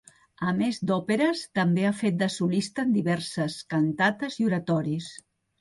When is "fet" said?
1.99-2.17